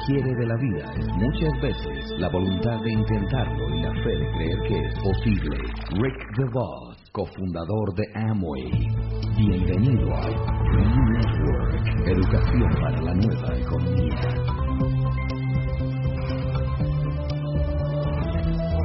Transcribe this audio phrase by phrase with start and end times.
[0.00, 3.82] hombre y lo que quiere de la vida muchas veces la voluntad de intentarlo y
[3.82, 5.56] la fe de creer que es posible.
[5.92, 8.70] Rick DeVos, cofundador de Amway.
[9.36, 14.20] Bienvenido a Dream Network, educación para la nueva economía.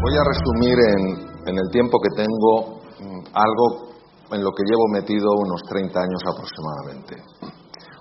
[0.01, 3.95] Voy a resumir en, en el tiempo que tengo mm, algo
[4.31, 7.15] en lo que llevo metido unos 30 años aproximadamente.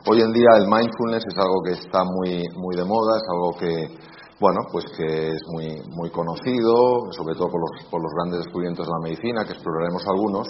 [0.06, 3.56] Hoy en día el mindfulness es algo que está muy, muy de moda, es algo
[3.56, 3.72] que,
[4.38, 8.84] bueno, pues que es muy, muy conocido, sobre todo por los, por los grandes descubrimientos
[8.84, 10.46] de la medicina, que exploraremos algunos.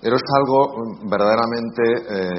[0.00, 0.62] Pero es algo
[1.10, 2.38] verdaderamente eh,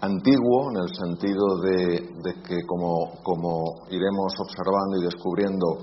[0.00, 5.78] antiguo en el sentido de, que, como, como, iremos observando y descubriendo,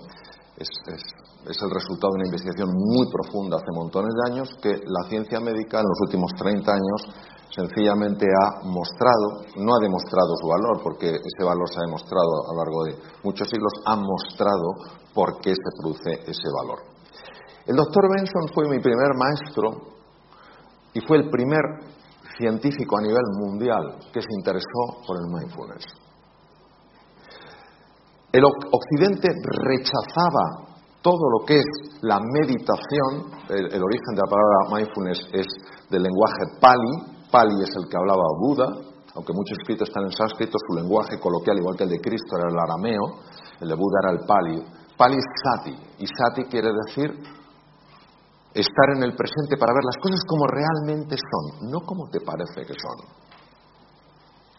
[0.59, 1.03] es, es,
[1.47, 5.40] es, el resultado de una investigación muy profunda hace montones de años, que la ciencia
[5.40, 11.09] médica en los últimos 30 años sencillamente ha mostrado, no ha demostrado su valor, porque
[11.09, 15.52] ese valor se ha demostrado a lo largo de muchos siglos, ha mostrado por qué
[15.52, 16.80] se produce ese valor.
[17.66, 19.94] El doctor Benson fue mi primer maestro
[20.94, 21.61] y fue el primer
[22.38, 25.86] científico a nivel mundial que se interesó por el mindfulness.
[28.31, 30.69] El occidente rechazaba
[31.02, 35.47] todo lo que es la meditación, el, origen de la palabra mindfulness es
[35.89, 38.67] del lenguaje pali, Pali es el que hablaba Buda,
[39.16, 42.49] aunque muchos escritos están en sánscrito, su lenguaje coloquial, igual que el de Cristo, era
[42.49, 43.22] el arameo,
[43.61, 44.58] el de Buda era el Pali.
[44.97, 47.09] Pali es sati, y sati quiere decir
[48.53, 52.66] estar en el presente para ver las cosas como realmente son, no como te parece
[52.66, 52.97] que son,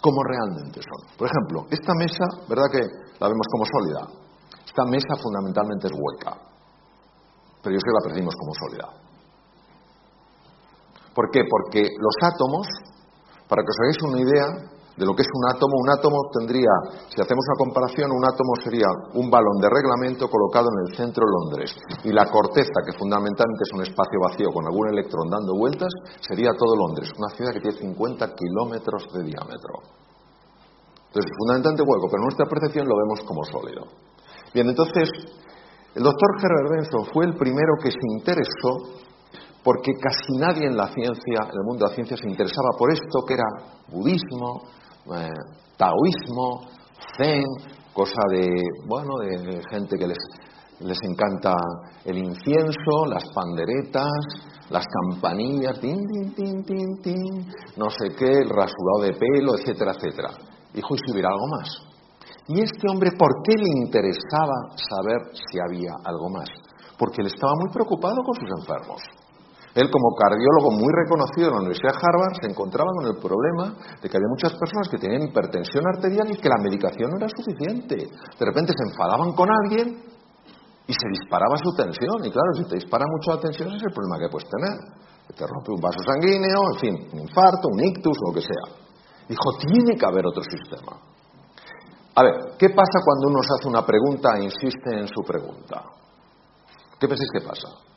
[0.00, 1.16] como realmente son.
[1.18, 2.82] Por ejemplo, esta mesa, ¿verdad que
[3.18, 4.02] la vemos como sólida?
[4.64, 6.38] Esta mesa fundamentalmente es hueca,
[7.62, 9.09] pero yo sé que la percibimos como sólida.
[11.14, 11.42] ¿Por qué?
[11.48, 12.66] Porque los átomos,
[13.48, 14.46] para que os hagáis una idea
[15.00, 16.68] de lo que es un átomo, un átomo tendría,
[17.08, 18.84] si hacemos una comparación, un átomo sería
[19.16, 21.70] un balón de reglamento colocado en el centro de Londres
[22.04, 25.88] y la corteza, que fundamentalmente es un espacio vacío con algún electrón dando vueltas,
[26.20, 29.72] sería todo Londres, una ciudad que tiene 50 kilómetros de diámetro.
[31.08, 33.82] Entonces, fundamentalmente hueco, pero nuestra percepción lo vemos como sólido.
[34.52, 35.08] Bien, entonces,
[35.94, 39.00] el doctor Herbert Benson fue el primero que se interesó
[39.62, 42.92] porque casi nadie en la ciencia, en el mundo de la ciencia, se interesaba por
[42.92, 43.44] esto que era
[43.88, 44.62] budismo,
[45.16, 45.28] eh,
[45.76, 46.68] taoísmo,
[47.16, 47.44] zen,
[47.92, 48.48] cosa de,
[48.86, 50.18] bueno, de gente que les,
[50.80, 51.54] les encanta
[52.04, 54.10] el incienso, las panderetas,
[54.70, 57.46] las campanillas, tin, tin, tin, tin, tin,
[57.76, 60.30] no sé qué, el rasurado de pelo, etcétera, etcétera.
[60.72, 61.90] Dijo, ¿y si hubiera algo más?
[62.48, 66.48] Y este hombre, ¿por qué le interesaba saber si había algo más?
[66.98, 69.02] Porque él estaba muy preocupado con sus enfermos.
[69.74, 73.78] Él, como cardiólogo muy reconocido en la Universidad de Harvard, se encontraba con el problema
[74.02, 77.30] de que había muchas personas que tenían hipertensión arterial y que la medicación no era
[77.30, 77.94] suficiente.
[77.94, 80.10] De repente se enfadaban con alguien
[80.90, 82.18] y se disparaba su tensión.
[82.26, 84.74] Y claro, si te dispara mucho la tensión, ese es el problema que puedes tener.
[85.30, 88.74] Que te rompe un vaso sanguíneo, en fin, un infarto, un ictus, lo que sea.
[89.30, 90.98] Dijo, tiene que haber otro sistema.
[92.18, 95.84] A ver, ¿qué pasa cuando uno se hace una pregunta e insiste en su pregunta?
[96.98, 97.89] ¿Qué pensáis que pasa?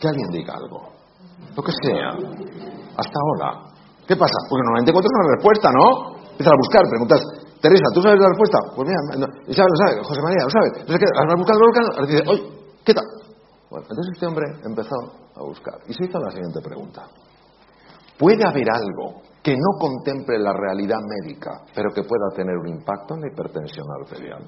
[0.00, 0.88] Que alguien diga algo.
[1.54, 2.16] Lo que sea.
[2.96, 3.68] Hasta ahora.
[4.08, 4.38] ¿Qué pasa?
[4.48, 5.86] Porque normalmente encuentras una respuesta, ¿no?
[6.32, 7.20] Empiezas a buscar, preguntas,
[7.60, 8.58] Teresa, ¿tú sabes la respuesta?
[8.74, 10.72] Pues mira, no, lo sabes, José María, lo sabes.
[10.80, 11.08] Entonces, ¿qué?
[11.12, 12.44] Has buscado, buscando, dices, oye,
[12.82, 13.04] ¿qué tal?
[13.68, 14.96] Bueno, entonces este hombre empezó
[15.36, 17.06] a buscar y se hizo la siguiente pregunta.
[18.18, 23.14] ¿Puede haber algo que no contemple la realidad médica, pero que pueda tener un impacto
[23.14, 24.42] en la hipertensión arterial?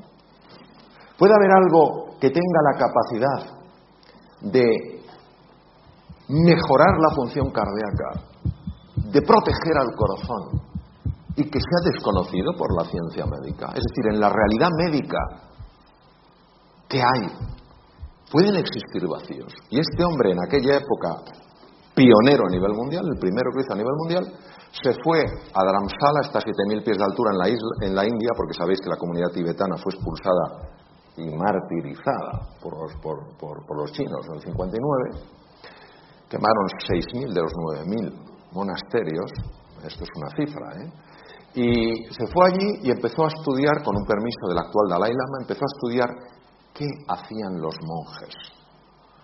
[1.16, 3.62] ¿Puede haber algo que tenga la capacidad
[4.40, 5.01] de
[6.32, 8.24] mejorar la función cardíaca,
[8.96, 10.62] de proteger al corazón
[11.36, 13.68] y que sea desconocido por la ciencia médica.
[13.76, 15.18] Es decir, en la realidad médica
[16.88, 17.28] que hay,
[18.30, 19.52] pueden existir vacíos.
[19.68, 21.20] Y este hombre en aquella época,
[21.94, 24.24] pionero a nivel mundial, el primero que hizo a nivel mundial,
[24.72, 28.30] se fue a Dharamsala, hasta 7.000 pies de altura en la, isla, en la India,
[28.36, 30.72] porque sabéis que la comunidad tibetana fue expulsada
[31.16, 35.41] y martirizada por los, por, los chinos en el 59
[36.32, 39.28] quemaron 6.000 de los 9.000 monasterios,
[39.84, 40.88] esto es una cifra, ¿eh?
[41.52, 45.44] y se fue allí y empezó a estudiar, con un permiso del actual Dalai Lama,
[45.44, 46.08] empezó a estudiar
[46.72, 48.32] qué hacían los monjes.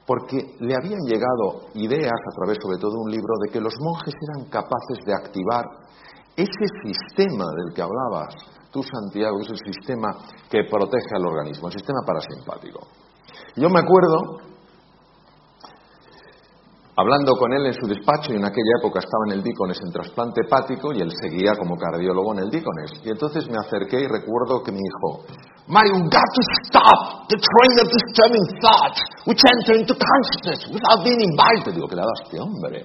[0.05, 3.73] Porque le habían llegado ideas, a través sobre todo de un libro, de que los
[3.81, 5.65] monjes eran capaces de activar
[6.37, 8.35] ese sistema del que hablabas
[8.71, 10.09] tú, Santiago, es sistema
[10.51, 12.87] que protege al organismo, el sistema parasimpático.
[13.57, 14.48] Yo me acuerdo
[16.99, 19.93] hablando con él en su despacho, y en aquella época estaba en el Dícones en
[19.93, 22.91] trasplante hepático, y él seguía como cardiólogo en el Dícones.
[23.05, 25.23] Y entonces me acerqué y recuerdo que me dijo,
[25.69, 28.99] Mario, you got to stop the train of disturbing thoughts
[29.31, 31.71] which enter into consciousness without being invited.
[31.71, 32.83] Digo, ¿qué le das este hombre?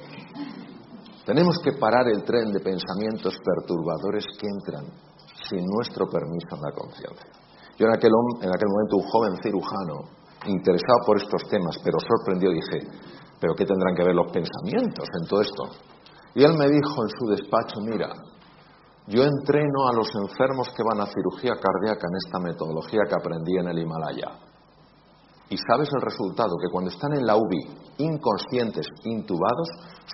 [1.25, 4.93] Tenemos que parar el tren de pensamientos perturbadores que entran
[5.49, 7.31] sin nuestro permiso en la conciencia.
[7.79, 8.11] Yo en aquel,
[8.41, 9.95] en aquel momento, un joven cirujano,
[10.45, 12.85] interesado por estos temas, pero sorprendido, dije,
[13.43, 15.63] ¿pero qué tendrán que ver los pensamientos en todo esto?
[16.33, 18.07] Y él me dijo en su despacho, mira,
[19.07, 23.57] yo entreno a los enfermos que van a cirugía cardíaca en esta metodología que aprendí
[23.59, 24.39] en el Himalaya.
[25.49, 27.67] Y sabes el resultado, que cuando están en la UBI,
[27.97, 29.67] inconscientes, intubados,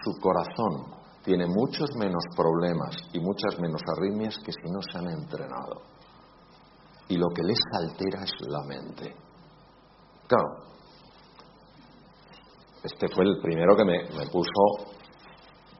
[0.03, 0.91] su corazón
[1.23, 5.83] tiene muchos menos problemas y muchas menos arritmias que si no se han entrenado.
[7.09, 9.15] Y lo que les altera es la mente.
[10.27, 10.69] Claro,
[12.83, 13.99] este fue el primero que me,
[14.31, 14.93] puso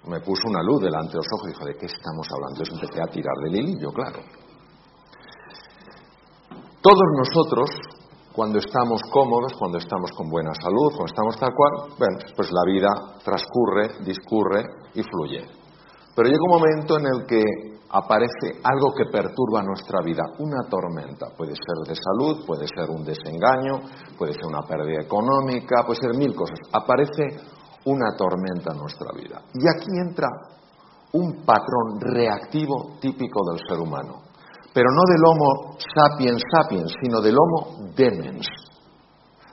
[0.08, 2.64] me puso una luz delante de los ojos y dijo, ¿de qué estamos hablando?
[2.64, 4.20] Entonces empecé a tirar del hilillo, claro.
[6.82, 7.70] Todos nosotros
[8.34, 12.64] cuando estamos cómodos, cuando estamos con buena salud, cuando estamos tal cual, bueno, pues la
[12.66, 12.88] vida
[13.24, 14.64] transcurre, discurre
[14.94, 15.59] y fluye.
[16.20, 17.44] Pero llega un momento en el que
[17.92, 21.28] aparece algo que perturba nuestra vida, una tormenta.
[21.32, 23.80] Puede ser de salud, puede ser un desengaño,
[24.18, 26.60] puede ser una pérdida económica, puede ser mil cosas.
[26.74, 27.24] Aparece
[27.86, 29.40] una tormenta en nuestra vida.
[29.54, 30.28] Y aquí entra
[31.14, 34.28] un patrón reactivo típico del ser humano
[34.74, 38.46] pero no del Homo sapiens sapiens, sino del Homo demens.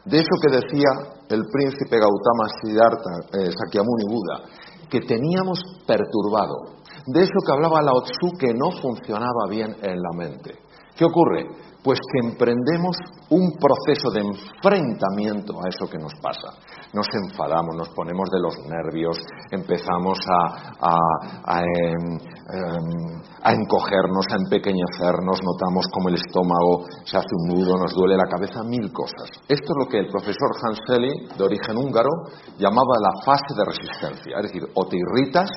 [0.04, 4.44] De eso que decía el príncipe Gautama Siddhartha, eh, Sakyamuni Buda,
[4.90, 6.76] que teníamos perturbado.
[7.06, 10.65] De eso que hablaba Lao Tzu que no funcionaba bien en la mente.
[10.96, 11.44] ¿Qué ocurre?
[11.84, 12.96] Pues que emprendemos
[13.30, 16.56] un proceso de enfrentamiento a eso que nos pasa.
[16.92, 19.18] Nos enfadamos, nos ponemos de los nervios,
[19.52, 27.76] empezamos a, em, em, encogernos, a empequeñecernos, notamos como el estómago se hace un nudo,
[27.76, 29.30] nos duele la cabeza, mil cosas.
[29.46, 32.10] Esto es lo que el profesor Hans Selye, de origen húngaro,
[32.58, 34.38] llamaba la fase de resistencia.
[34.38, 35.50] Es decir, o te irritas,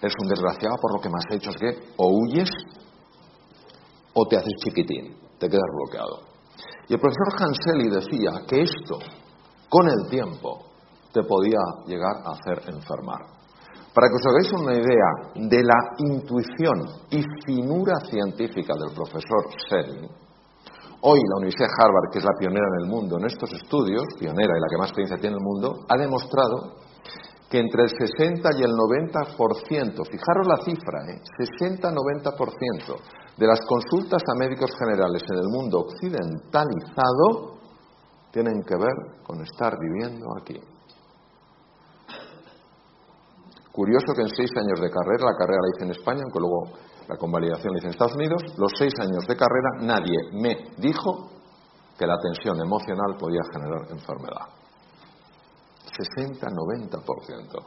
[0.00, 2.48] eres un desgraciado por lo que me has hecho, es que o huyes
[4.14, 6.20] o te haces chiquitín te quedas bloqueado.
[6.88, 8.98] Y el profesor Hanseli decía que esto,
[9.68, 10.74] con el tiempo,
[11.12, 13.20] te podía llegar a hacer enfermar.
[13.94, 20.10] Para que os hagáis una idea de la intuición y finura científica del profesor Selling,
[21.00, 24.02] hoy la Universidad de Harvard, que es la pionera en el mundo en estos estudios,
[24.18, 26.74] pionera y la que más experiencia tiene en el mundo, ha demostrado
[27.54, 29.30] que entre el 60 y el 90%,
[30.10, 31.22] fijaros la cifra, ¿eh?
[31.38, 32.98] 60-90%
[33.36, 37.60] de las consultas a médicos generales en el mundo occidentalizado
[38.32, 40.58] tienen que ver con estar viviendo aquí.
[43.70, 46.74] Curioso que en seis años de carrera, la carrera la hice en España, aunque luego
[47.06, 51.30] la convalidación la hice en Estados Unidos, los seis años de carrera nadie me dijo
[51.96, 54.63] que la tensión emocional podía generar enfermedad.
[55.94, 57.64] 60-90%.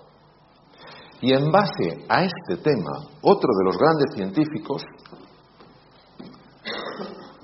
[1.21, 2.91] Y en base a este tema,
[3.21, 4.83] otro de los grandes científicos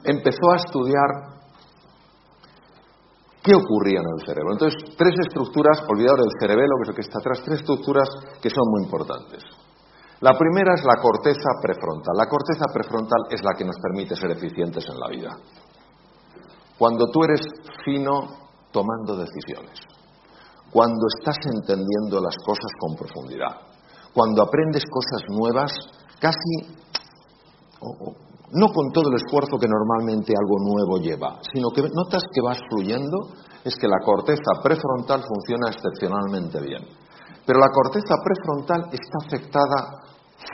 [0.04, 1.34] empezó a estudiar
[3.42, 4.54] qué ocurría en el cerebro.
[4.54, 8.10] Entonces, tres estructuras, olvidado del cerebelo, que es lo que está atrás, tres estructuras
[8.42, 9.44] que son muy importantes.
[10.22, 12.16] La primera es la corteza prefrontal.
[12.16, 15.38] La corteza prefrontal es la que nos permite ser eficientes en la vida.
[16.78, 17.42] Cuando tú eres
[17.84, 18.30] fino
[18.72, 19.80] tomando decisiones,
[20.74, 23.56] cuando estás entendiendo las cosas con profundidad,
[24.14, 25.72] cuando aprendes cosas nuevas,
[26.20, 26.82] casi
[28.54, 32.60] no con todo el esfuerzo que normalmente algo nuevo lleva, sino que notas que vas
[32.70, 33.30] fluyendo,
[33.64, 36.84] es que la corteza prefrontal funciona excepcionalmente bien.
[37.46, 40.04] Pero la corteza prefrontal está afectada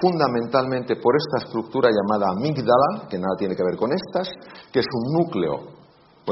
[0.01, 4.29] fundamentalmente por esta estructura llamada amígdala, que nada tiene que ver con estas,
[4.71, 5.78] que es un núcleo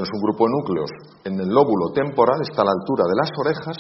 [0.04, 0.92] es un grupo de núcleos
[1.24, 3.78] en el lóbulo temporal, está a la altura de las orejas,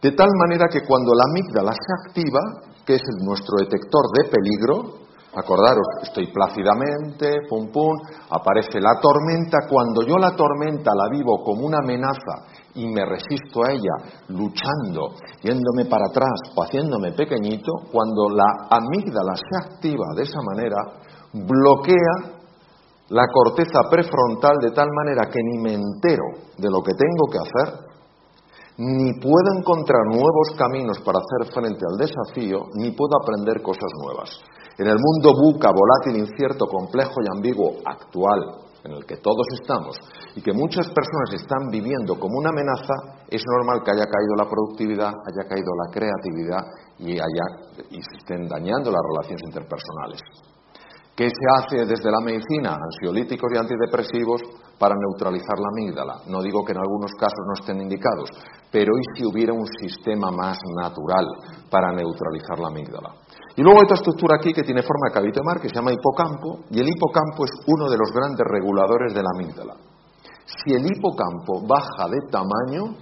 [0.00, 2.40] de tal manera que cuando la amígdala se activa,
[2.86, 5.00] que es nuestro detector de peligro,
[5.34, 7.96] acordaros, estoy plácidamente, pum pum,
[8.30, 13.62] aparece la tormenta, cuando yo la tormenta la vivo como una amenaza y me resisto
[13.62, 20.22] a ella, luchando, yéndome para atrás o haciéndome pequeñito, cuando la amígdala se activa de
[20.22, 20.76] esa manera,
[21.32, 22.39] bloquea
[23.10, 26.24] la corteza prefrontal de tal manera que ni me entero
[26.56, 27.90] de lo que tengo que hacer,
[28.78, 34.30] ni puedo encontrar nuevos caminos para hacer frente al desafío, ni puedo aprender cosas nuevas.
[34.78, 38.40] En el mundo buca, volátil, incierto, complejo y ambiguo actual,
[38.84, 39.98] en el que todos estamos
[40.34, 44.48] y que muchas personas están viviendo como una amenaza, es normal que haya caído la
[44.48, 46.64] productividad, haya caído la creatividad
[46.98, 50.20] y, y se estén dañando las relaciones interpersonales.
[51.20, 52.80] ¿Qué se hace desde la medicina?
[52.80, 54.40] Ansiolíticos y antidepresivos
[54.78, 56.14] para neutralizar la amígdala.
[56.32, 58.30] No digo que en algunos casos no estén indicados,
[58.72, 61.26] pero ¿y si hubiera un sistema más natural
[61.68, 63.12] para neutralizar la amígdala?
[63.54, 65.92] Y luego hay otra estructura aquí que tiene forma de cabito mar que se llama
[65.92, 69.76] hipocampo, y el hipocampo es uno de los grandes reguladores de la amígdala.
[70.48, 72.96] Si el hipocampo baja de tamaño,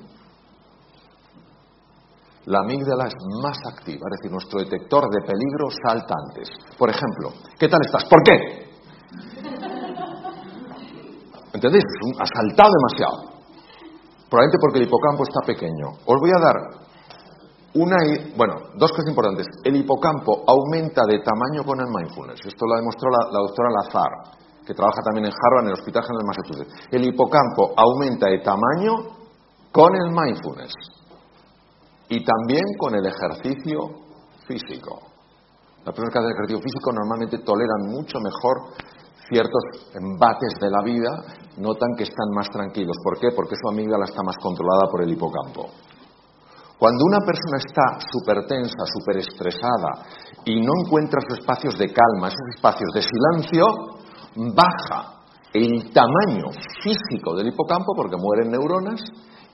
[2.49, 6.49] la amígdala es más activa, es decir, nuestro detector de peligro salta antes.
[6.79, 8.07] Por ejemplo, ¿qué tal estás?
[8.07, 8.73] ¿Por qué?
[11.53, 11.85] ¿Entendéis?
[12.19, 13.37] Ha saltado demasiado.
[14.31, 15.93] Probablemente porque el hipocampo está pequeño.
[16.09, 16.57] Os voy a dar
[17.75, 17.97] una,
[18.35, 19.47] bueno, dos cosas importantes.
[19.65, 22.41] El hipocampo aumenta de tamaño con el mindfulness.
[22.47, 26.03] Esto lo demostró la, la doctora Lazar, que trabaja también en Harvard, en el Hospital
[26.03, 26.89] General de Massachusetts.
[26.93, 29.21] El hipocampo aumenta de tamaño
[29.71, 30.73] con el mindfulness
[32.09, 33.79] y también con el ejercicio
[34.47, 35.01] físico.
[35.85, 38.75] Las personas que hacen ejercicio físico normalmente toleran mucho mejor
[39.29, 39.63] ciertos
[39.95, 41.11] embates de la vida,
[41.59, 42.97] notan que están más tranquilos.
[43.05, 43.29] ¿Por qué?
[43.37, 45.69] Porque su amígdala está más controlada por el hipocampo.
[46.79, 50.07] Cuando una persona está súper tensa, súper estresada
[50.45, 53.65] y no encuentra sus espacios de calma, esos espacios de silencio,
[54.55, 55.19] baja
[55.53, 59.03] el tamaño físico del hipocampo porque mueren neuronas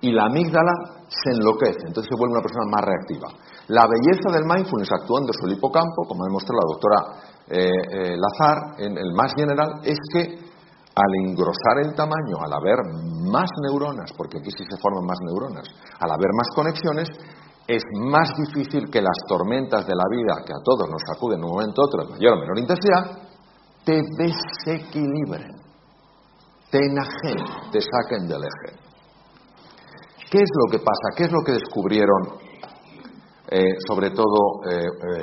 [0.04, 3.28] y la amígdala se enloquece, entonces se vuelve una persona más reactiva.
[3.68, 7.00] La belleza del mindfulness actuando sobre el hipocampo, como ha demostrado la doctora
[7.49, 10.44] eh, eh, Lazar, en el más general, es que
[10.94, 12.84] al engrosar el tamaño, al haber
[13.32, 15.64] más neuronas, porque aquí sí se forman más neuronas,
[15.99, 17.08] al haber más conexiones,
[17.66, 21.44] es más difícil que las tormentas de la vida, que a todos nos sacuden en
[21.44, 23.25] un momento u otro de mayor o menor intensidad,
[23.84, 25.56] te desequilibren,
[26.70, 28.84] te enajenen, te saquen del eje.
[30.34, 31.14] ¿Qué es lo que pasa?
[31.16, 32.42] ¿Qué es lo que descubrieron
[33.46, 34.62] eh, sobre todo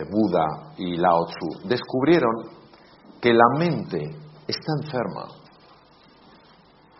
[0.10, 1.68] Buda y Lao Tzu?
[1.68, 2.32] Descubrieron
[3.20, 4.00] que la mente
[4.48, 5.42] está enferma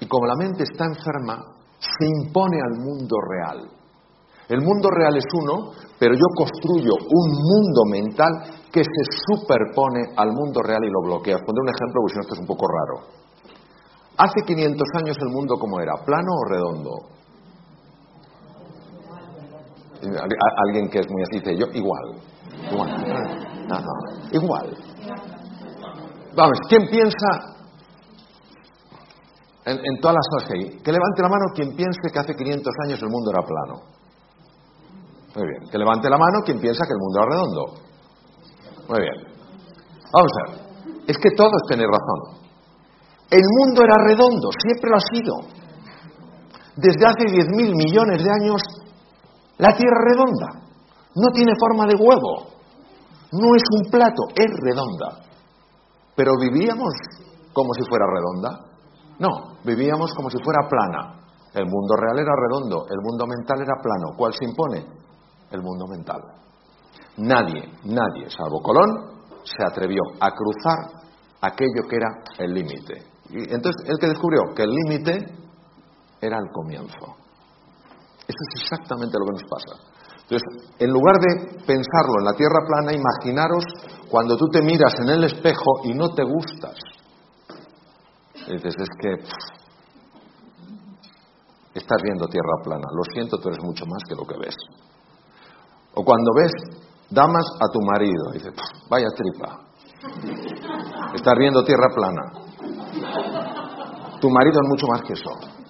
[0.02, 1.40] y como la mente está enferma,
[1.80, 3.70] se impone al mundo real.
[4.50, 10.34] El mundo real es uno, pero yo construyo un mundo mental que se superpone al
[10.34, 11.38] mundo real y lo bloquea.
[11.38, 13.08] Os pondré un ejemplo, porque si no esto es un poco raro.
[14.18, 17.21] Hace 500 años el mundo cómo era, plano o redondo.
[20.68, 22.04] Alguien que es muy así dice yo, igual.
[22.72, 22.90] Igual.
[24.32, 24.78] igual.
[26.36, 27.52] Vamos, ¿quién piensa
[29.66, 30.50] en, todas las cosas.
[30.84, 33.76] Que levante la mano quien piense que hace 500 años el mundo era plano.
[35.36, 35.70] Muy bien.
[35.70, 37.64] Que levante la mano quien piensa que el mundo era redondo.
[38.90, 39.18] Muy bien.
[40.12, 40.60] Vamos a ver.
[41.08, 42.42] Es que todos tenéis razón.
[43.30, 45.34] El mundo era redondo, siempre lo ha sido.
[46.76, 48.62] Desde hace 10.000 millones de años,
[49.62, 50.48] la Tierra es redonda.
[51.14, 52.50] No tiene forma de huevo.
[53.32, 55.22] No es un plato, es redonda.
[56.16, 56.94] Pero vivíamos
[57.54, 58.66] como si fuera redonda.
[59.20, 61.22] No, vivíamos como si fuera plana.
[61.54, 64.18] El mundo real era redondo, el mundo mental era plano.
[64.18, 64.84] ¿Cuál se impone?
[65.52, 66.22] El mundo mental.
[67.18, 71.04] Nadie, nadie, salvo Colón, se atrevió a cruzar
[71.42, 73.04] aquello que era el límite.
[73.30, 75.18] Y entonces, el que descubrió que el límite
[76.20, 77.21] era el comienzo.
[78.28, 80.02] Eso es exactamente lo que nos pasa.
[80.32, 83.66] Entonces, en lugar de pensarlo en la tierra plana, imaginaros
[84.10, 86.78] cuando tú te miras en el espejo y no te gustas.
[88.48, 89.14] Y dices, es que
[91.74, 92.88] estás viendo tierra plana.
[92.94, 94.56] Lo siento, tú eres mucho más que lo que ves.
[95.96, 96.52] O cuando ves
[97.10, 98.54] damas a tu marido, dices,
[98.90, 99.60] vaya tripa.
[101.14, 102.22] Estás viendo tierra plana.
[104.20, 105.61] Tu marido es mucho más que eso.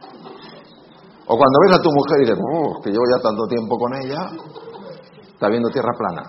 [1.32, 2.40] O cuando ves a tu mujer y dices,
[2.84, 4.22] que llevo ya tanto tiempo con ella,
[5.32, 6.24] está viendo tierra plana.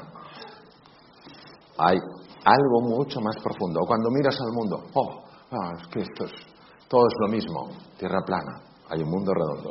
[1.78, 1.98] Hay
[2.44, 3.80] algo mucho más profundo.
[3.82, 5.22] O cuando miras al mundo, oh,
[5.54, 6.32] Ah, es que esto es,
[6.88, 7.68] todo es lo mismo,
[7.98, 9.70] tierra plana, hay un mundo redondo.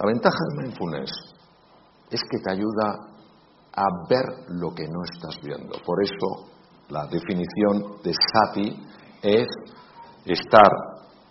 [0.00, 1.12] La ventaja del mindfulness
[2.10, 3.06] es que te ayuda
[3.72, 5.78] a ver lo que no estás viendo.
[5.86, 6.50] Por eso
[6.88, 8.84] la definición de sati
[9.22, 9.46] es
[10.24, 10.70] estar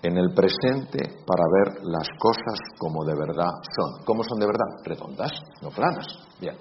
[0.03, 4.03] en el presente para ver las cosas como de verdad son.
[4.05, 4.65] ¿Cómo son de verdad?
[4.83, 5.31] Redondas,
[5.61, 6.07] no planas.
[6.39, 6.55] Bien.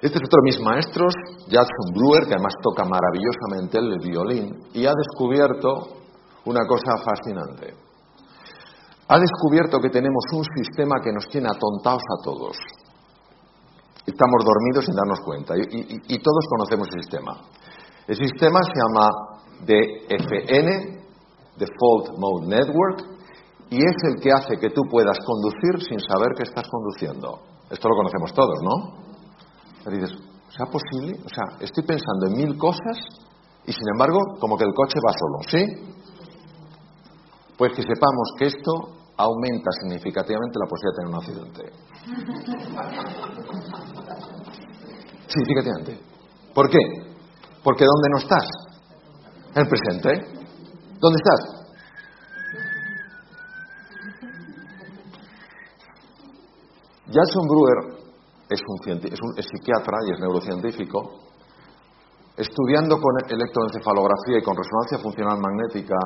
[0.00, 1.12] Este es otro de mis maestros,
[1.48, 5.98] Jackson Brewer, que además toca maravillosamente el violín y ha descubierto
[6.44, 7.74] una cosa fascinante.
[9.08, 12.56] Ha descubierto que tenemos un sistema que nos tiene atontados a todos.
[14.06, 17.40] Estamos dormidos sin darnos cuenta y, todos conocemos el sistema.
[18.06, 19.10] El sistema se llama
[19.66, 20.97] DFN,
[21.58, 23.18] Default Mode Network
[23.70, 27.40] y es el que hace que tú puedas conducir sin saber que estás conduciendo.
[27.70, 28.96] Esto lo conocemos todos, ¿no?
[29.84, 30.16] Pero dices,
[30.48, 31.20] ¿sea posible?
[31.24, 32.96] O sea, estoy pensando en mil cosas
[33.66, 35.62] y sin embargo, como que el coche va solo, ¿sí?
[37.58, 38.72] Pues que sepamos que esto
[39.18, 41.62] aumenta significativamente la posibilidad de tener un accidente.
[45.26, 46.00] Significativamente.
[46.54, 46.78] ¿Por qué?
[47.62, 48.46] Porque ¿dónde no estás?
[49.54, 50.37] En el presente.
[51.00, 51.58] ¿Dónde estás?
[57.06, 57.98] Jason Brewer
[58.50, 61.28] es un, es un psiquiatra y es neurocientífico.
[62.36, 65.96] Estudiando con electroencefalografía y con resonancia funcional magnética,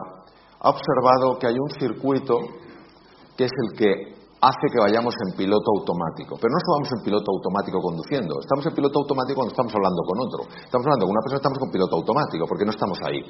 [0.61, 2.39] ha observado que hay un circuito
[3.37, 6.37] que es el que hace que vayamos en piloto automático.
[6.37, 10.17] Pero no vamos en piloto automático conduciendo, estamos en piloto automático cuando estamos hablando con
[10.21, 10.41] otro.
[10.53, 13.23] Estamos hablando con una persona, estamos con piloto automático, porque no estamos ahí.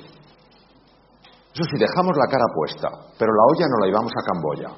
[1.52, 4.68] Eso sí, dejamos la cara puesta, pero la olla no la llevamos a Camboya.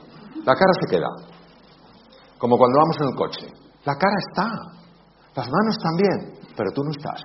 [0.45, 1.11] La cara se queda.
[2.37, 3.47] Como cuando vamos en el coche.
[3.85, 4.47] La cara está.
[5.37, 7.23] Las manos también, pero tú no estás.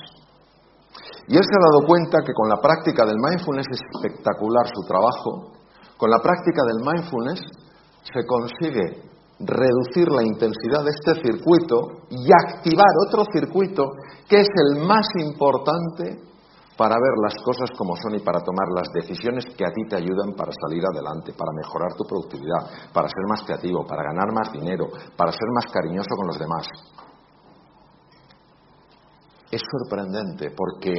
[1.27, 4.81] Y él se ha dado cuenta que con la práctica del mindfulness es espectacular su
[4.87, 5.53] trabajo.
[5.97, 7.41] Con la práctica del mindfulness
[8.01, 13.83] se consigue reducir la intensidad de este circuito y activar otro circuito
[14.27, 16.28] que es el más importante
[16.79, 19.97] para ver las cosas como son y para tomar las decisiones que a ti te
[19.97, 24.49] ayudan para salir adelante, para mejorar tu productividad, para ser más creativo, para ganar más
[24.49, 26.65] dinero, para ser más cariñoso con los demás.
[29.51, 30.95] Es sorprendente porque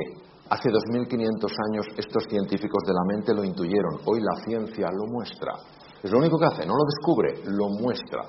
[0.51, 5.55] hace 2.500 años estos científicos de la mente lo intuyeron, hoy la ciencia lo muestra.
[6.03, 8.29] Es lo único que hace, no lo descubre, lo muestra.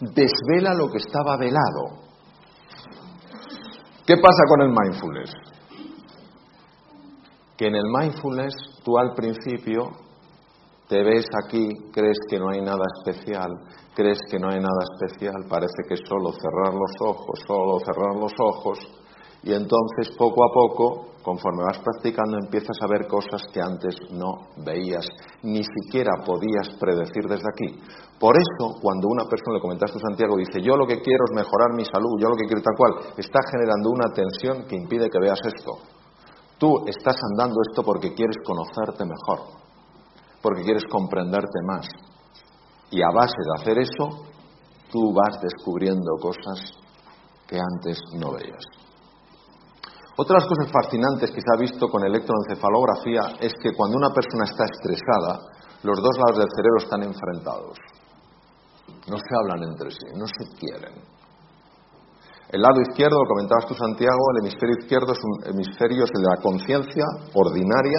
[0.00, 2.00] Desvela lo que estaba velado.
[4.06, 5.41] ¿Qué pasa con el mindfulness?
[7.62, 9.86] Que en el mindfulness tú al principio
[10.88, 13.52] te ves aquí, crees que no hay nada especial,
[13.94, 18.32] crees que no hay nada especial, parece que solo cerrar los ojos, solo cerrar los
[18.40, 18.80] ojos,
[19.44, 24.50] y entonces poco a poco conforme vas practicando empiezas a ver cosas que antes no
[24.66, 25.06] veías,
[25.44, 27.78] ni siquiera podías predecir desde aquí.
[28.18, 31.36] Por eso, cuando una persona, le comentaste a Santiago, dice, yo lo que quiero es
[31.36, 35.08] mejorar mi salud, yo lo que quiero tal cual, está generando una tensión que impide
[35.08, 36.01] que veas esto.
[36.62, 39.50] Tú estás andando esto porque quieres conocerte mejor,
[40.40, 41.88] porque quieres comprenderte más.
[42.88, 44.26] Y a base de hacer eso,
[44.92, 46.78] tú vas descubriendo cosas
[47.48, 48.64] que antes no veías.
[50.16, 54.62] Otras cosas fascinantes que se ha visto con electroencefalografía es que cuando una persona está
[54.62, 55.40] estresada,
[55.82, 57.76] los dos lados del cerebro están enfrentados.
[59.10, 61.21] No se hablan entre sí, no se quieren.
[62.52, 66.36] El lado izquierdo, lo comentabas tú Santiago, el hemisferio izquierdo es un hemisferio de la
[66.36, 67.96] conciencia ordinaria,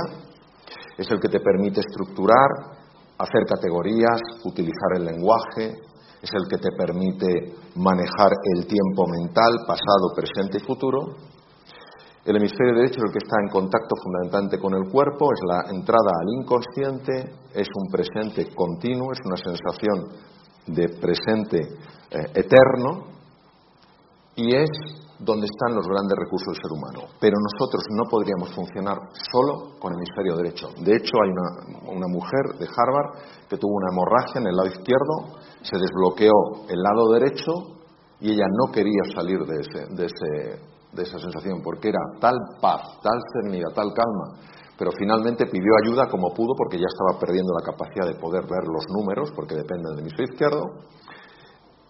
[0.96, 2.78] es el que te permite estructurar,
[3.18, 5.74] hacer categorías, utilizar el lenguaje,
[6.22, 7.26] es el que te permite
[7.82, 11.18] manejar el tiempo mental, pasado, presente y futuro.
[12.24, 15.74] El hemisferio derecho es el que está en contacto fundamentalmente con el cuerpo, es la
[15.74, 20.14] entrada al inconsciente, es un presente continuo, es una sensación
[20.68, 21.58] de presente
[22.12, 23.13] eh, eterno
[24.36, 24.70] y es
[25.20, 27.02] donde están los grandes recursos del ser humano.
[27.20, 28.98] Pero nosotros no podríamos funcionar
[29.32, 30.68] solo con el hemisferio derecho.
[30.84, 35.40] De hecho, hay una, mujer de Harvard que tuvo una hemorragia en el lado izquierdo,
[35.62, 37.52] se desbloqueó el lado derecho
[38.20, 43.20] y ella no quería salir de ese de esa sensación, porque era tal paz, tal
[43.34, 44.40] serenidad, tal calma,
[44.78, 48.66] pero finalmente pidió ayuda como pudo porque ya estaba perdiendo la capacidad de poder ver
[48.70, 50.64] los números, porque depende del hemisferio izquierdo.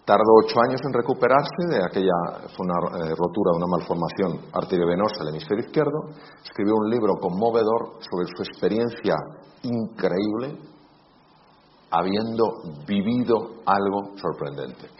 [0.04, 5.24] Tardó ocho años en recuperarse de aquella, fue una eh, rotura de una malformación arteriovenosa
[5.24, 6.12] del hemisferio izquierdo.
[6.44, 9.14] Escribió un libro conmovedor sobre su experiencia
[9.62, 10.60] increíble
[11.90, 12.44] habiendo
[12.86, 14.90] vivido algo sorprendente.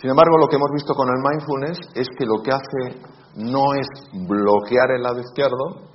[0.00, 2.98] Sin embargo, lo que hemos visto con el mindfulness es que lo que hace
[3.36, 3.86] no es
[4.26, 5.86] bloquear el lado izquierdo,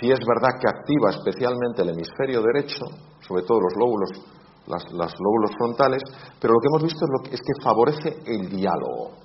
[0.00, 2.84] si es verdad que activa especialmente el hemisferio derecho,
[3.20, 4.10] sobre todo los lóbulos,
[4.66, 6.02] las, lóbulos frontales,
[6.40, 9.18] pero lo que hemos visto es, lo que, es que favorece el diálogo.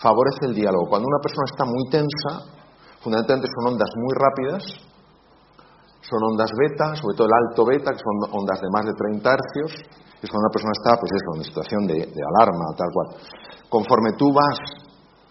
[0.00, 0.88] Favorece el diálogo.
[0.88, 2.54] Cuando una persona está muy tensa,
[3.00, 4.62] fundamentalmente son ondas muy rápidas,
[6.02, 9.24] son ondas beta, sobre todo el alto beta, que son ondas de más de 30
[9.24, 9.72] hercios,
[10.20, 13.08] es cuando una persona está, pues eso, en situación de, de alarma, tal cual.
[13.68, 14.56] Conforme tú vas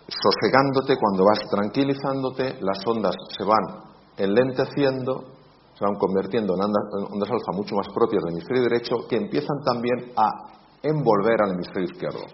[0.07, 5.33] sosegándote, cuando vas tranquilizándote, las ondas se van enlenteciendo,
[5.73, 10.13] se van convirtiendo en ondas, alfa mucho más propias del hemisferio derecho, que empiezan también
[10.15, 12.25] a envolver al hemisferio izquierdo.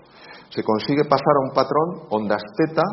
[0.49, 2.83] Se consigue pasar a un patrón, ondas teta,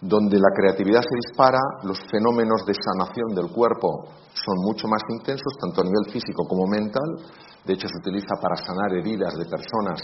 [0.00, 5.54] donde la creatividad se dispara, los fenómenos de sanación del cuerpo son mucho más intensos,
[5.60, 7.22] tanto a nivel físico como mental.
[7.64, 10.02] De hecho, se utiliza para sanar heridas de personas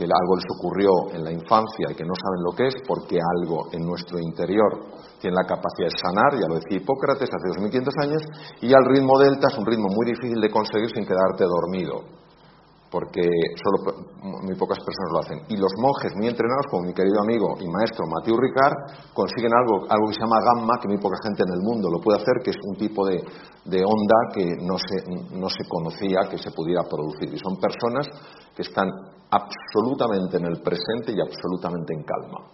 [0.00, 3.20] que algo les ocurrió en la infancia y que no saben lo que es, porque
[3.20, 7.94] algo en nuestro interior tiene la capacidad de sanar, ya lo decía Hipócrates hace 2500
[8.00, 8.22] años,
[8.64, 12.20] y al ritmo delta es un ritmo muy difícil de conseguir sin quedarte dormido
[12.90, 13.22] porque
[13.62, 14.02] solo
[14.42, 15.38] muy pocas personas lo hacen.
[15.48, 19.86] Y los monjes muy entrenados, como mi querido amigo y maestro Mathieu Ricard, consiguen algo,
[19.86, 22.42] algo que se llama gamma, que muy poca gente en el mundo lo puede hacer,
[22.42, 23.22] que es un tipo de,
[23.64, 25.06] de onda que no se,
[25.38, 27.30] no se conocía que se pudiera producir.
[27.32, 28.10] Y son personas
[28.54, 28.90] que están
[29.30, 32.46] absolutamente en el presente y absolutamente en calma.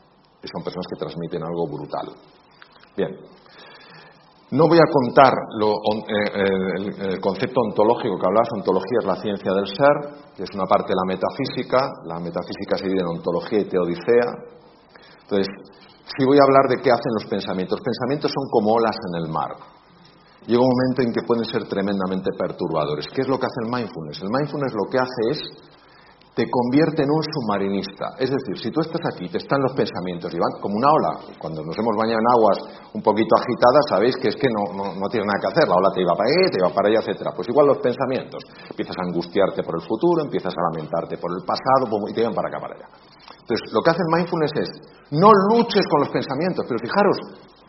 [0.42, 2.12] Y son personas que transmiten algo brutal.
[2.96, 3.16] Bien,
[4.50, 8.48] no voy a contar eh, el, concepto ontológico que hablabas.
[8.54, 9.96] Ontología es la ciencia del ser,
[10.36, 11.90] que es una parte de la metafísica.
[12.06, 14.28] La metafísica se divide en ontología y teodicea.
[15.26, 15.48] Entonces,
[16.06, 17.80] sí voy a hablar de qué hacen los pensamientos.
[17.80, 19.50] Los pensamientos son como olas en el mar.
[20.46, 23.10] Llega un momento en que pueden ser tremendamente perturbadores.
[23.10, 24.22] ¿Qué es lo que hace el mindfulness?
[24.22, 25.40] El mindfulness lo que hace es
[26.36, 28.12] te convierte en un submarinista.
[28.20, 31.12] Es decir, si tú estás aquí, te están los pensamientos y van como una ola.
[31.40, 32.58] Cuando nos hemos bañado en aguas
[32.92, 35.64] un poquito agitadas, sabéis que es que no, no, tienes nada que hacer.
[35.64, 37.32] La ola te iba para ahí, te iba para allá, etcétera.
[37.32, 38.44] Pues igual los pensamientos.
[38.68, 42.36] Empiezas a angustiarte por el futuro, empiezas a lamentarte por el pasado y te van
[42.36, 42.88] para acá, para allá.
[43.32, 44.70] Entonces, lo que hace el mindfulness es,
[45.16, 47.16] no luches con los pensamientos, pero fijaros,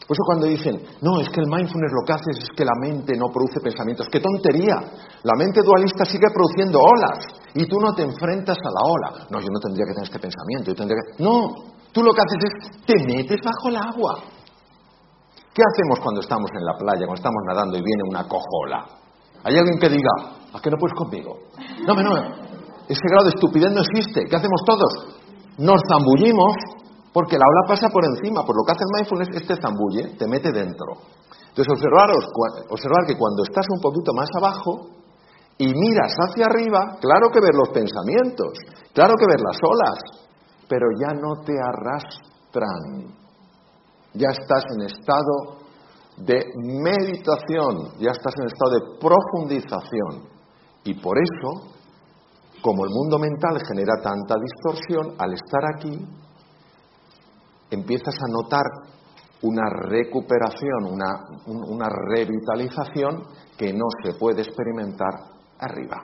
[0.05, 2.75] por eso cuando dicen, no, es que el mindfulness lo que hace es que la
[2.79, 4.75] mente no produce pensamientos, ¡qué tontería!
[5.23, 7.19] La mente dualista sigue produciendo olas
[7.53, 9.27] y tú no te enfrentas a la ola.
[9.29, 11.01] No, yo no tendría que tener este pensamiento, yo tendría.
[11.19, 11.51] No,
[11.91, 14.15] tú lo que haces es, te metes bajo el agua.
[15.51, 18.86] ¿Qué hacemos cuando estamos en la playa, cuando estamos nadando y viene una cojola?
[19.43, 20.12] ¿Hay alguien que diga,
[20.53, 21.36] ¿a qué no puedes conmigo?
[21.86, 22.15] No, no,
[22.88, 24.23] ese grado de estupidez no existe.
[24.29, 25.19] ¿Qué hacemos todos?
[25.57, 26.53] Nos zambullimos
[27.17, 30.15] porque la ola pasa por encima, por lo que hace el mindfulness es te zambulle,
[30.21, 31.01] te mete dentro.
[31.49, 32.30] Entonces observaros,
[32.69, 34.93] observar que cuando estás un poquito más abajo
[35.58, 38.53] y miras hacia arriba, claro que ver los pensamientos,
[38.93, 39.97] claro que ver las olas,
[40.69, 43.10] pero ya no te arrastran.
[44.13, 45.65] Ya estás en estado
[46.17, 46.38] de
[46.69, 50.30] meditación, ya estás en estado de profundización.
[50.84, 51.73] Y por eso,
[52.62, 56.26] como el mundo mental genera tanta distorsión, al estar aquí,
[57.69, 58.63] empiezas a notar
[59.41, 63.23] una recuperación, una, revitalización
[63.58, 65.13] que no se puede experimentar
[65.60, 66.03] arriba.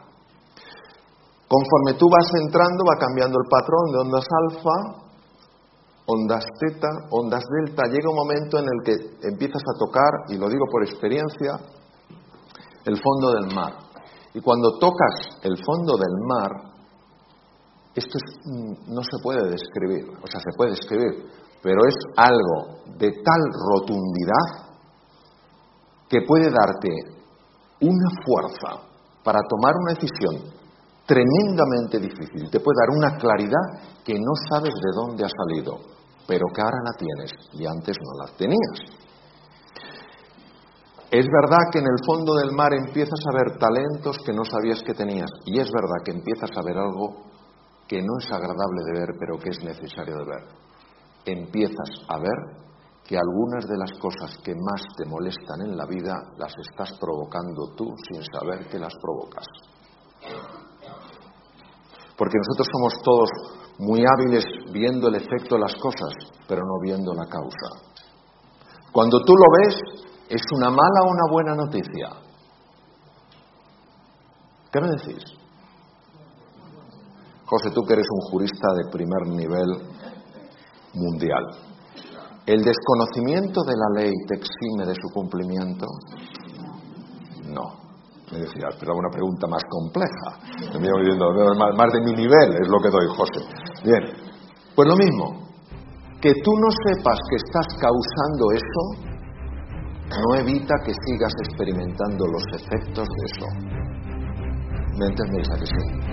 [1.47, 5.03] Conforme tú vas entrando, va cambiando el patrón de ondas alfa,
[6.05, 7.83] ondas teta, ondas delta.
[7.87, 11.57] Llega un momento en el que empiezas a tocar, y lo digo por experiencia,
[12.85, 13.73] el fondo del mar.
[14.33, 16.73] Y cuando tocas el fondo del mar,
[17.95, 18.17] esto
[18.87, 21.29] no se puede describir, o sea, se puede describir,
[21.63, 24.75] pero es algo de tal rotundidad
[26.09, 26.89] que puede darte
[27.79, 28.83] una fuerza
[29.23, 30.53] para tomar una decisión
[31.05, 35.79] tremendamente difícil, te puede dar una claridad que no sabes de dónde ha salido,
[36.27, 38.79] pero que ahora la tienes y antes no la tenías.
[41.11, 44.81] Es verdad que en el fondo del mar empiezas a ver talentos que no sabías
[44.81, 47.23] que tenías y es verdad que empiezas a ver algo
[47.87, 50.72] que no es agradable de ver, pero que es necesario de ver
[51.25, 52.63] empiezas a ver
[53.05, 57.73] que algunas de las cosas que más te molestan en la vida las estás provocando
[57.75, 59.45] tú sin saber que las provocas.
[62.17, 63.29] Porque nosotros somos todos
[63.79, 66.13] muy hábiles viendo el efecto de las cosas,
[66.47, 67.93] pero no viendo la causa.
[68.91, 69.75] Cuando tú lo ves,
[70.29, 72.09] ¿es una mala o una buena noticia?
[74.71, 75.23] ¿Qué me decís?
[77.45, 79.69] José, tú que eres un jurista de primer nivel,
[80.93, 81.43] mundial.
[82.45, 85.85] ¿El desconocimiento de la ley te exime de su cumplimiento?
[87.47, 87.83] No.
[88.31, 90.39] Me decía, pero una pregunta más compleja.
[91.77, 93.45] más de mi nivel es lo que doy, José.
[93.83, 94.01] Bien,
[94.75, 95.43] pues lo mismo.
[96.19, 99.13] Que tú no sepas que estás causando eso
[100.09, 103.45] no evita que sigas experimentando los efectos de eso.
[104.99, 106.12] ¿Me entendéis a que sí?